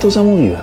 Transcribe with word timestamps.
to 0.00 0.10
zamówiłem. 0.10 0.62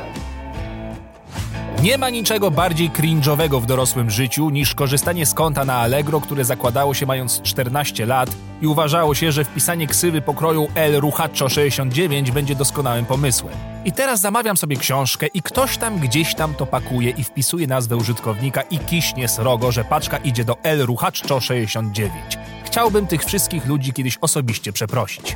Nie 1.84 1.98
ma 1.98 2.10
niczego 2.10 2.52
bardziej 2.52 2.92
cringe'owego 2.92 3.62
w 3.62 3.66
dorosłym 3.66 4.10
życiu 4.10 4.49
niż 4.49 4.76
korzystanie 4.76 5.26
z 5.26 5.34
konta 5.34 5.66
na 5.66 5.76
Allegro, 5.76 6.22
które 6.22 6.46
zakładało 6.46 6.94
się 6.94 7.05
mając 7.05 7.41
14 7.41 8.05
lat 8.05 8.30
i 8.62 8.68
uważało 8.68 9.16
się, 9.16 9.32
że 9.32 9.44
wpisanie 9.44 9.88
ksywy 9.88 10.22
pokroju 10.22 10.68
L 10.76 10.99
Ruchaczo 10.99 11.49
69 11.49 12.32
będzie 12.32 12.55
doskonałym 12.55 13.05
pomysłem. 13.05 13.54
I 13.86 13.91
teraz 13.91 14.22
zamawiam 14.22 14.58
sobie 14.58 14.76
książkę 14.76 15.27
i 15.27 15.42
ktoś 15.42 15.77
tam 15.77 15.99
gdzieś 15.99 16.36
tam 16.36 16.54
to 16.54 16.66
pakuje 16.66 17.10
i 17.10 17.24
wpisuje 17.24 17.68
nazwę 17.68 17.96
użytkownika 17.96 18.62
i 18.62 18.80
kiśnie 18.80 19.27
srogo, 19.27 19.71
że 19.71 19.84
paczka 19.84 20.18
idzie 20.18 20.46
do 20.46 20.58
L 20.64 20.86
Ruchaczo 20.86 21.40
69. 21.40 22.14
Chciałbym 22.66 23.08
tych 23.08 23.26
wszystkich 23.26 23.66
ludzi 23.66 23.94
kiedyś 23.94 24.18
osobiście 24.21 24.74
przeprosić. 24.74 25.36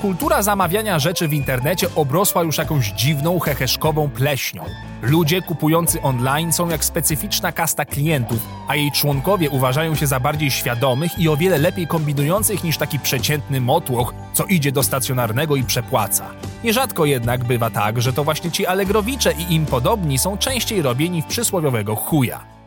Kultura 0.00 0.42
zamawiania 0.42 0.98
rzeczy 0.98 1.28
w 1.28 1.32
internecie 1.32 1.86
obrosła 1.94 2.42
już 2.42 2.58
jakąś 2.58 2.86
dziwną, 2.86 3.38
heheszkową 3.38 4.10
pleśnią. 4.10 4.64
Ludzie 5.02 5.42
kupujący 5.42 6.02
online 6.02 6.52
są 6.52 6.68
jak 6.68 6.84
specyficzna 6.84 7.52
kasta 7.52 7.84
klientów, 7.84 8.38
a 8.68 8.76
jej 8.76 8.92
członkowie 8.92 9.50
uważają 9.50 9.94
się 9.94 10.06
za 10.06 10.20
bardziej 10.20 10.50
świadomych 10.50 11.18
i 11.18 11.28
o 11.28 11.36
wiele 11.36 11.58
lepiej 11.58 11.86
kombinujących 11.86 12.64
niż 12.64 12.76
taki 12.78 12.98
przeciętny 12.98 13.60
motłoch, 13.60 14.14
co 14.32 14.44
idzie 14.44 14.72
do 14.72 14.82
stacjonarnego 14.82 15.56
i 15.56 15.64
przepłaca. 15.64 16.26
Nierzadko 16.64 17.04
jednak 17.04 17.44
bywa 17.44 17.70
tak, 17.70 18.02
że 18.02 18.12
to 18.12 18.24
właśnie 18.24 18.50
ci 18.50 18.66
alegrowicze 18.66 19.32
i 19.32 19.54
im 19.54 19.66
podobni 19.66 20.18
są 20.18 20.38
częściej 20.38 20.82
robieni 20.82 21.22
w 21.22 21.26
przysłowiowego 21.26 21.96
chuja. 21.96 22.57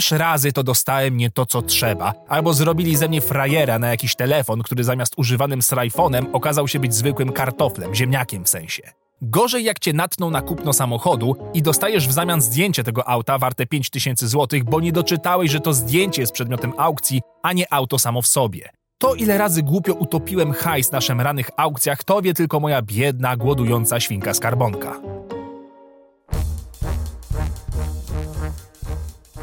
Ileż 0.00 0.10
razy 0.10 0.52
to 0.52 0.62
dostałem 0.62 1.16
nie 1.16 1.30
to, 1.30 1.46
co 1.46 1.62
trzeba, 1.62 2.14
albo 2.28 2.54
zrobili 2.54 2.96
ze 2.96 3.08
mnie 3.08 3.20
frajera 3.20 3.78
na 3.78 3.88
jakiś 3.88 4.14
telefon, 4.14 4.62
który 4.62 4.84
zamiast 4.84 5.14
używanym 5.16 5.62
srajfonem 5.62 6.26
okazał 6.32 6.68
się 6.68 6.80
być 6.80 6.94
zwykłym 6.94 7.32
kartoflem, 7.32 7.94
ziemniakiem 7.94 8.44
w 8.44 8.48
sensie. 8.48 8.82
Gorzej 9.22 9.64
jak 9.64 9.78
cię 9.78 9.92
natną 9.92 10.30
na 10.30 10.42
kupno 10.42 10.72
samochodu 10.72 11.36
i 11.54 11.62
dostajesz 11.62 12.08
w 12.08 12.12
zamian 12.12 12.40
zdjęcie 12.40 12.84
tego 12.84 13.08
auta 13.08 13.38
warte 13.38 13.66
5000 13.66 14.28
zł, 14.28 14.60
bo 14.64 14.80
nie 14.80 14.92
doczytałeś, 14.92 15.50
że 15.50 15.60
to 15.60 15.72
zdjęcie 15.72 16.22
jest 16.22 16.32
przedmiotem 16.32 16.72
aukcji, 16.76 17.20
a 17.42 17.52
nie 17.52 17.72
auto 17.72 17.98
samo 17.98 18.22
w 18.22 18.26
sobie. 18.26 18.70
To 18.98 19.14
ile 19.14 19.38
razy 19.38 19.62
głupio 19.62 19.94
utopiłem 19.94 20.52
hajs 20.52 20.92
na 20.92 21.00
szemranych 21.00 21.50
aukcjach, 21.56 22.04
to 22.04 22.22
wie 22.22 22.34
tylko 22.34 22.60
moja 22.60 22.82
biedna, 22.82 23.36
głodująca 23.36 24.00
świnka 24.00 24.34
skarbonka. 24.34 25.00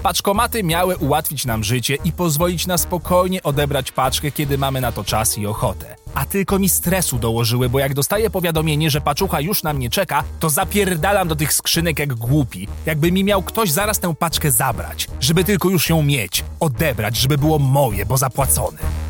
Paczkomaty 0.07 0.63
miały 0.63 0.97
ułatwić 0.97 1.45
nam 1.45 1.63
życie 1.63 1.97
i 2.06 2.12
pozwolić 2.12 2.68
na 2.68 2.78
spokojnie 2.78 3.44
odebrać 3.44 3.91
paczkę, 3.91 4.31
kiedy 4.31 4.57
mamy 4.57 4.81
na 4.81 4.91
to 4.91 5.03
czas 5.03 5.38
i 5.38 5.47
ochotę. 5.47 5.95
A 6.16 6.25
tylko 6.25 6.59
mi 6.59 6.69
stresu 6.69 7.18
dołożyły, 7.18 7.69
bo 7.69 7.79
jak 7.79 7.94
dostaję 7.94 8.29
powiadomienie, 8.29 8.90
że 8.90 9.01
paczucha 9.01 9.41
już 9.41 9.63
na 9.63 9.73
mnie 9.73 9.90
czeka, 9.90 10.23
to 10.40 10.50
zapierdalam 10.50 11.28
do 11.28 11.35
tych 11.35 11.53
skrzynek 11.53 12.00
jak 12.00 12.13
głupi. 12.13 12.68
Jakby 12.85 13.12
mi 13.12 13.23
miał 13.23 13.44
ktoś 13.44 13.72
zaraz 13.72 14.00
tę 14.00 14.16
paczkę 14.16 14.51
zabrać, 14.51 15.07
żeby 15.19 15.44
tylko 15.44 15.69
już 15.69 15.90
ją 15.90 16.03
mieć, 16.03 16.44
odebrać, 16.59 17.18
żeby 17.18 17.38
było 17.38 17.59
moje, 17.59 18.06
bo 18.06 18.18
zapłacone. 18.18 19.06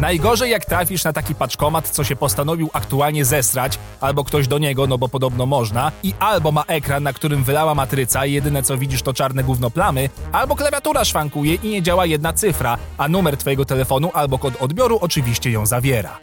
Najgorzej 0.00 0.50
jak 0.50 0.64
trafisz 0.64 1.04
na 1.04 1.12
taki 1.12 1.34
paczkomat, 1.34 1.88
co 1.88 2.04
się 2.04 2.16
postanowił 2.16 2.70
aktualnie 2.72 3.24
zesrać, 3.24 3.78
albo 4.00 4.24
ktoś 4.24 4.48
do 4.48 4.58
niego, 4.58 4.86
no 4.86 4.98
bo 4.98 5.08
podobno 5.08 5.46
można, 5.46 5.92
i 6.02 6.14
albo 6.18 6.52
ma 6.52 6.62
ekran, 6.62 7.02
na 7.02 7.12
którym 7.12 7.44
wylała 7.44 7.74
matryca 7.74 8.26
i 8.26 8.32
jedyne 8.32 8.62
co 8.62 8.78
widzisz 8.78 9.02
to 9.02 9.14
czarne 9.14 9.44
gówno 9.44 9.70
plamy, 9.70 10.08
albo 10.32 10.56
klawiatura 10.56 11.04
szwankuje 11.04 11.54
i 11.54 11.68
nie 11.68 11.82
działa 11.82 12.06
jedna 12.06 12.32
cyfra, 12.32 12.78
a 12.98 13.08
numer 13.08 13.36
twojego 13.36 13.64
telefonu 13.64 14.10
albo 14.14 14.38
kod 14.38 14.62
odbioru 14.62 14.98
oczywiście 15.00 15.50
ją 15.50 15.66
zawiera. 15.66 16.18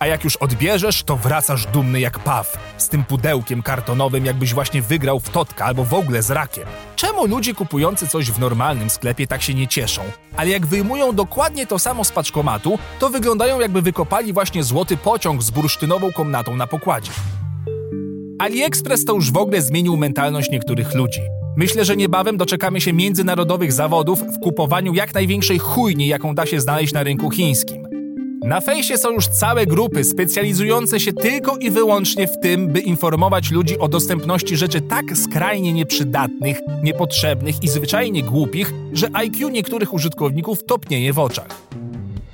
A 0.00 0.06
jak 0.06 0.24
już 0.24 0.36
odbierzesz, 0.36 1.02
to 1.02 1.16
wracasz 1.16 1.66
dumny 1.66 2.00
jak 2.00 2.18
paw, 2.18 2.74
z 2.78 2.88
tym 2.88 3.04
pudełkiem 3.04 3.62
kartonowym, 3.62 4.26
jakbyś 4.26 4.54
właśnie 4.54 4.82
wygrał 4.82 5.20
w 5.20 5.28
totka 5.28 5.64
albo 5.64 5.84
w 5.84 5.94
ogóle 5.94 6.22
z 6.22 6.30
rakiem. 6.30 6.64
Czemu 6.96 7.26
ludzie 7.26 7.54
kupujący 7.54 8.08
coś 8.08 8.30
w 8.30 8.38
normalnym 8.38 8.90
sklepie 8.90 9.26
tak 9.26 9.42
się 9.42 9.54
nie 9.54 9.68
cieszą? 9.68 10.02
Ale 10.36 10.50
jak 10.50 10.66
wyjmują 10.66 11.12
dokładnie 11.12 11.66
to 11.66 11.78
samo 11.78 12.04
z 12.04 12.12
paczkomatu, 12.12 12.78
to 12.98 13.08
wyglądają 13.08 13.60
jakby 13.60 13.82
wykopali 13.82 14.32
właśnie 14.32 14.64
złoty 14.64 14.96
pociąg 14.96 15.42
z 15.42 15.50
bursztynową 15.50 16.12
komnatą 16.12 16.56
na 16.56 16.66
pokładzie. 16.66 17.10
AliExpress 18.38 19.04
to 19.04 19.14
już 19.14 19.32
w 19.32 19.36
ogóle 19.36 19.62
zmienił 19.62 19.96
mentalność 19.96 20.50
niektórych 20.50 20.94
ludzi. 20.94 21.20
Myślę, 21.56 21.84
że 21.84 21.96
niebawem 21.96 22.36
doczekamy 22.36 22.80
się 22.80 22.92
międzynarodowych 22.92 23.72
zawodów 23.72 24.20
w 24.20 24.40
kupowaniu 24.40 24.94
jak 24.94 25.14
największej 25.14 25.58
chujni, 25.58 26.06
jaką 26.06 26.34
da 26.34 26.46
się 26.46 26.60
znaleźć 26.60 26.92
na 26.92 27.02
rynku 27.02 27.30
chińskim. 27.30 27.89
Na 28.44 28.60
fejsie 28.60 28.98
są 28.98 29.10
już 29.10 29.26
całe 29.26 29.66
grupy 29.66 30.04
specjalizujące 30.04 31.00
się 31.00 31.12
tylko 31.12 31.56
i 31.56 31.70
wyłącznie 31.70 32.26
w 32.26 32.40
tym, 32.40 32.68
by 32.68 32.80
informować 32.80 33.50
ludzi 33.50 33.78
o 33.78 33.88
dostępności 33.88 34.56
rzeczy 34.56 34.80
tak 34.80 35.04
skrajnie 35.16 35.72
nieprzydatnych, 35.72 36.60
niepotrzebnych 36.82 37.62
i 37.62 37.68
zwyczajnie 37.68 38.22
głupich, 38.22 38.72
że 38.92 39.08
IQ 39.12 39.48
niektórych 39.48 39.94
użytkowników 39.94 40.64
topnieje 40.64 41.12
w 41.12 41.18
oczach. 41.18 41.79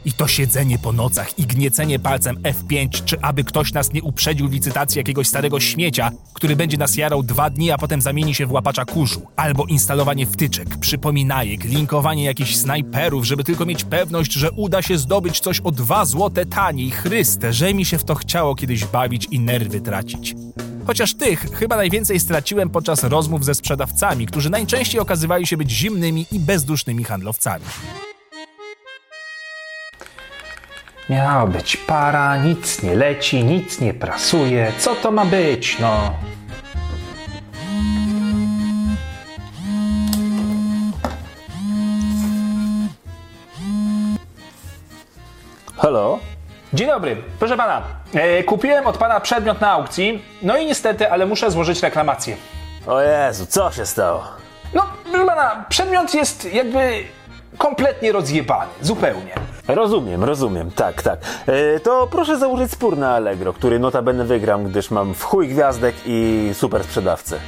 I 0.06 0.12
to 0.12 0.28
siedzenie 0.28 0.78
po 0.78 0.92
nocach 0.92 1.38
i 1.38 1.46
gniecenie 1.46 1.98
palcem 1.98 2.36
F5, 2.36 3.04
czy 3.04 3.20
aby 3.20 3.44
ktoś 3.44 3.72
nas 3.72 3.92
nie 3.92 4.02
uprzedził 4.02 4.48
licytacji 4.48 4.98
jakiegoś 4.98 5.28
starego 5.28 5.60
śmiecia, 5.60 6.10
który 6.32 6.56
będzie 6.56 6.76
nas 6.76 6.96
jarał 6.96 7.22
dwa 7.22 7.50
dni, 7.50 7.70
a 7.70 7.78
potem 7.78 8.00
zamieni 8.00 8.34
się 8.34 8.46
w 8.46 8.52
łapacza 8.52 8.84
kurzu. 8.84 9.26
Albo 9.36 9.64
instalowanie 9.64 10.26
wtyczek, 10.26 10.76
przypominajek, 10.76 11.64
linkowanie 11.64 12.24
jakichś 12.24 12.56
snajperów, 12.56 13.24
żeby 13.24 13.44
tylko 13.44 13.66
mieć 13.66 13.84
pewność, 13.84 14.32
że 14.32 14.50
uda 14.50 14.82
się 14.82 14.98
zdobyć 14.98 15.40
coś 15.40 15.60
o 15.60 15.70
dwa 15.70 16.04
złote 16.04 16.46
taniej. 16.46 16.90
Chryste, 16.90 17.52
że 17.52 17.74
mi 17.74 17.84
się 17.84 17.98
w 17.98 18.04
to 18.04 18.14
chciało 18.14 18.54
kiedyś 18.54 18.84
bawić 18.84 19.28
i 19.30 19.40
nerwy 19.40 19.80
tracić. 19.80 20.34
Chociaż 20.86 21.14
tych 21.14 21.40
chyba 21.52 21.76
najwięcej 21.76 22.20
straciłem 22.20 22.70
podczas 22.70 23.04
rozmów 23.04 23.44
ze 23.44 23.54
sprzedawcami, 23.54 24.26
którzy 24.26 24.50
najczęściej 24.50 25.00
okazywali 25.00 25.46
się 25.46 25.56
być 25.56 25.70
zimnymi 25.70 26.26
i 26.32 26.40
bezdusznymi 26.40 27.04
handlowcami. 27.04 27.64
Miała 31.10 31.46
być 31.46 31.76
para, 31.76 32.36
nic 32.36 32.82
nie 32.82 32.94
leci, 32.94 33.44
nic 33.44 33.80
nie 33.80 33.94
prasuje. 33.94 34.72
Co 34.78 34.94
to 34.94 35.10
ma 35.10 35.24
być, 35.24 35.78
no? 35.78 36.14
Halo? 45.76 46.18
Dzień 46.72 46.86
dobry, 46.88 47.16
proszę 47.38 47.56
pana. 47.56 47.82
E, 48.14 48.42
kupiłem 48.42 48.86
od 48.86 48.98
pana 48.98 49.20
przedmiot 49.20 49.60
na 49.60 49.70
aukcji, 49.70 50.22
no 50.42 50.56
i 50.56 50.66
niestety, 50.66 51.10
ale 51.10 51.26
muszę 51.26 51.50
złożyć 51.50 51.82
reklamację. 51.82 52.36
O 52.86 53.00
Jezu, 53.00 53.47
co 53.47 53.72
się 53.72 53.86
stało? 53.86 54.24
No, 54.74 54.86
proszę 55.10 55.26
pana, 55.26 55.64
przedmiot 55.68 56.14
jest 56.14 56.52
jakby 56.52 57.04
kompletnie 57.59 58.12
rozjebany, 58.12 58.70
zupełnie. 58.80 59.34
Rozumiem, 59.68 60.24
rozumiem, 60.24 60.71
tak, 60.71 61.03
tak. 61.03 61.18
E, 61.47 61.80
to 61.80 62.09
proszę 62.10 62.39
założyć 62.39 62.72
spór 62.72 62.98
na 62.98 63.15
Allegro, 63.15 63.53
który 63.53 63.78
notabene 63.78 64.24
wygram, 64.24 64.65
gdyż 64.65 64.91
mam 64.91 65.15
w 65.15 65.22
chuj 65.22 65.48
gwiazdek 65.48 65.95
i 66.07 66.51
super 66.53 66.84
sprzedawcę. 66.84 67.39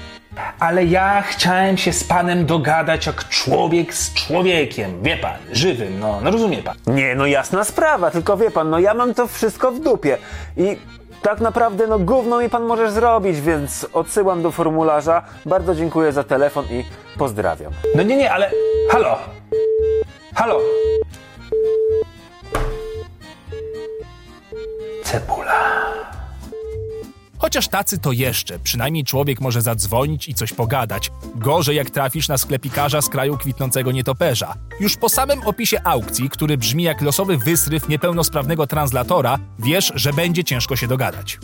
Ale 0.61 0.85
ja 0.85 1.23
chciałem 1.23 1.77
się 1.77 1.93
z 1.93 2.05
panem 2.05 2.47
dogadać 2.47 3.07
jak 3.07 3.29
człowiek 3.29 3.95
z 3.95 4.15
człowiekiem, 4.15 5.03
wie 5.03 5.17
pan, 5.17 5.37
żywym, 5.53 6.01
no, 6.01 6.21
no 6.23 6.31
rozumie 6.31 6.63
pan. 6.63 6.77
Nie, 6.87 7.15
no 7.15 7.27
jasna 7.27 7.65
sprawa, 7.65 8.11
tylko 8.11 8.37
wie 8.37 8.51
pan, 8.51 8.71
no 8.71 8.79
ja 8.79 8.95
mam 8.95 9.15
to 9.15 9.27
wszystko 9.27 9.73
w 9.73 9.81
dupie 9.81 10.19
i 10.57 10.77
tak 11.23 11.41
naprawdę, 11.41 11.87
no 11.87 11.99
gówno 11.99 12.41
mi 12.41 12.51
pan 12.51 12.63
możesz 12.65 12.91
zrobić, 12.91 13.41
więc 13.41 13.87
odsyłam 13.93 14.43
do 14.43 14.51
formularza. 14.51 15.23
Bardzo 15.47 15.75
dziękuję 15.75 16.13
za 16.13 16.25
telefon 16.25 16.65
i 16.65 16.85
pozdrawiam. 17.19 17.73
No 17.95 18.03
nie, 18.03 18.17
nie, 18.17 18.33
ale... 18.33 18.51
Halo! 18.91 19.19
Halo! 20.35 20.61
Cebula. 25.13 25.85
Chociaż 27.39 27.69
tacy 27.69 27.99
to 27.99 28.13
jeszcze, 28.13 28.59
przynajmniej 28.59 29.05
człowiek 29.05 29.41
może 29.41 29.63
zadzwonić 29.63 30.29
i 30.29 30.35
coś 30.35 30.53
pogadać. 30.53 31.11
Gorzej 31.35 31.77
jak 31.77 31.91
trafisz 31.91 32.29
na 32.29 32.39
sklepikarza 32.39 33.03
z 33.03 33.09
kraju 33.09 33.39
kwitnącego 33.39 33.93
nietoperza. 33.93 34.55
Już 34.81 34.97
po 34.97 35.09
samym 35.09 35.43
opisie 35.47 35.81
aukcji, 35.85 36.31
który 36.31 36.59
brzmi 36.59 36.85
jak 36.85 37.01
losowy 37.03 37.39
wysryw 37.39 37.89
niepełnosprawnego 37.89 38.67
translatora, 38.67 39.39
wiesz, 39.59 39.93
że 39.95 40.13
będzie 40.13 40.45
ciężko 40.45 40.77
się 40.77 40.87
dogadać. 40.87 41.39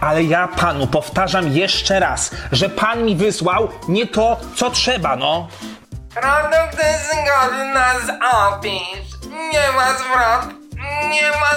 Ale 0.00 0.24
ja 0.24 0.48
panu 0.48 0.86
powtarzam 0.86 1.52
jeszcze 1.52 2.00
raz, 2.00 2.30
że 2.52 2.68
pan 2.68 3.04
mi 3.04 3.16
wysłał 3.16 3.68
nie 3.88 4.06
to, 4.06 4.40
co 4.56 4.70
trzeba, 4.70 5.16
no. 5.16 5.48
Produkt 6.14 6.78
zgodny 7.04 8.06
z 8.06 8.10
opis. 8.34 9.28
Nie 9.52 9.72
ma 9.72 9.94
zwrot. 9.94 10.54
Nie 11.10 11.30
ma. 11.30 11.47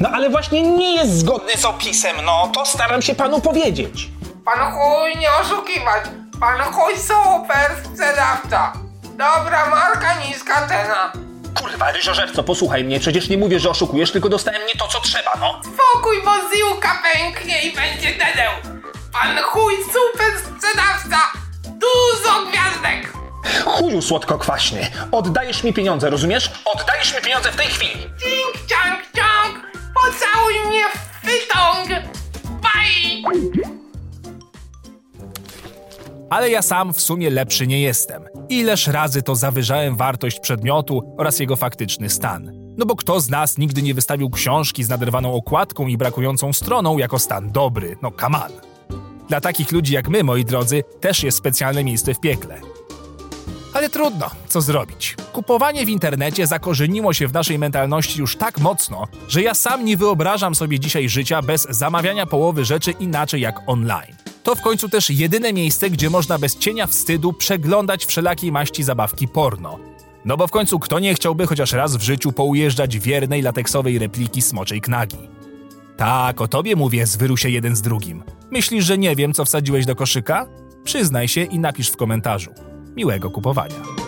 No 0.00 0.08
ale 0.08 0.30
właśnie 0.30 0.62
nie 0.62 0.94
jest 0.94 1.18
zgodny 1.18 1.52
z 1.56 1.64
opisem, 1.64 2.16
no. 2.24 2.50
To 2.54 2.66
staram 2.66 3.02
się 3.02 3.14
panu 3.14 3.40
powiedzieć. 3.40 4.08
Pan 4.44 4.72
chuj 4.72 5.16
nie 5.16 5.32
oszukiwać. 5.32 6.04
Pan 6.40 6.60
chuj 6.72 6.94
super 6.98 7.70
sprzedawca. 7.84 8.72
Dobra 9.18 9.66
marka, 9.66 10.14
niska 10.28 10.68
cena. 10.68 11.12
Kurwa, 11.60 11.90
ryżożerco, 11.92 12.42
posłuchaj 12.42 12.84
mnie, 12.84 13.00
przecież 13.00 13.28
nie 13.28 13.38
mówię, 13.38 13.60
że 13.60 13.70
oszukujesz, 13.70 14.12
tylko 14.12 14.28
dostałem 14.28 14.62
nie 14.66 14.74
to, 14.80 14.88
co 14.88 15.00
trzeba, 15.00 15.32
no. 15.40 15.60
Spokój, 15.62 16.16
bo 16.24 16.30
ziółka 16.56 17.02
pęknie 17.12 17.62
i 17.62 17.72
będzie 17.76 18.10
dedeł. 18.10 18.82
Pan 19.12 19.38
chuj 19.42 19.74
super 19.76 20.38
sprzedawca. 20.38 21.18
Dużo 21.64 22.46
gwiazdek. 22.50 23.12
Chuju 23.64 24.02
słodko-kwaśny, 24.02 24.90
oddajesz 25.12 25.62
mi 25.62 25.72
pieniądze, 25.72 26.10
rozumiesz? 26.10 26.50
Oddajesz 26.64 27.14
mi 27.14 27.20
pieniądze 27.22 27.52
w 27.52 27.56
tej 27.56 27.66
chwili. 27.66 27.92
Cink, 28.02 28.66
ciąg, 28.66 29.09
Ale 36.30 36.50
ja 36.50 36.62
sam 36.62 36.92
w 36.92 37.00
sumie 37.00 37.30
lepszy 37.30 37.66
nie 37.66 37.80
jestem. 37.80 38.24
Ileż 38.48 38.86
razy 38.86 39.22
to 39.22 39.36
zawyżałem 39.36 39.96
wartość 39.96 40.40
przedmiotu 40.40 41.14
oraz 41.18 41.40
jego 41.40 41.56
faktyczny 41.56 42.10
stan. 42.10 42.52
No 42.76 42.86
bo 42.86 42.96
kto 42.96 43.20
z 43.20 43.28
nas 43.28 43.58
nigdy 43.58 43.82
nie 43.82 43.94
wystawił 43.94 44.30
książki 44.30 44.84
z 44.84 44.88
naderwaną 44.88 45.34
okładką 45.34 45.86
i 45.86 45.96
brakującą 45.96 46.52
stroną 46.52 46.98
jako 46.98 47.18
stan 47.18 47.52
dobry? 47.52 47.96
No 48.02 48.12
on. 48.22 48.52
Dla 49.28 49.40
takich 49.40 49.72
ludzi 49.72 49.94
jak 49.94 50.08
my, 50.08 50.24
moi 50.24 50.44
drodzy, 50.44 50.84
też 51.00 51.22
jest 51.22 51.38
specjalne 51.38 51.84
miejsce 51.84 52.14
w 52.14 52.20
piekle. 52.20 52.60
Ale 53.74 53.88
trudno, 53.88 54.30
co 54.48 54.60
zrobić? 54.60 55.16
Kupowanie 55.32 55.86
w 55.86 55.88
internecie 55.88 56.46
zakorzeniło 56.46 57.12
się 57.12 57.28
w 57.28 57.32
naszej 57.32 57.58
mentalności 57.58 58.20
już 58.20 58.36
tak 58.36 58.58
mocno, 58.58 59.06
że 59.28 59.42
ja 59.42 59.54
sam 59.54 59.84
nie 59.84 59.96
wyobrażam 59.96 60.54
sobie 60.54 60.80
dzisiaj 60.80 61.08
życia 61.08 61.42
bez 61.42 61.66
zamawiania 61.70 62.26
połowy 62.26 62.64
rzeczy 62.64 62.90
inaczej 62.90 63.40
jak 63.40 63.60
online. 63.66 64.29
To 64.42 64.54
w 64.54 64.60
końcu 64.60 64.88
też 64.88 65.10
jedyne 65.10 65.52
miejsce, 65.52 65.90
gdzie 65.90 66.10
można 66.10 66.38
bez 66.38 66.58
cienia 66.58 66.86
wstydu 66.86 67.32
przeglądać 67.32 68.06
wszelakiej 68.06 68.52
maści 68.52 68.82
zabawki 68.82 69.28
porno. 69.28 69.78
No 70.24 70.36
bo 70.36 70.46
w 70.46 70.50
końcu 70.50 70.78
kto 70.78 70.98
nie 70.98 71.14
chciałby 71.14 71.46
chociaż 71.46 71.72
raz 71.72 71.96
w 71.96 72.02
życiu 72.02 72.32
poujeżdżać 72.32 72.98
wiernej 72.98 73.42
lateksowej 73.42 73.98
repliki 73.98 74.42
smoczej 74.42 74.80
knagi? 74.80 75.18
Tak, 75.96 76.40
o 76.40 76.48
tobie 76.48 76.76
mówię, 76.76 77.06
zwyru 77.06 77.36
się 77.36 77.50
jeden 77.50 77.76
z 77.76 77.82
drugim. 77.82 78.22
Myślisz, 78.50 78.84
że 78.84 78.98
nie 78.98 79.16
wiem, 79.16 79.34
co 79.34 79.44
wsadziłeś 79.44 79.86
do 79.86 79.96
koszyka? 79.96 80.46
Przyznaj 80.84 81.28
się 81.28 81.42
i 81.42 81.58
napisz 81.58 81.90
w 81.90 81.96
komentarzu. 81.96 82.50
Miłego 82.96 83.30
kupowania. 83.30 83.99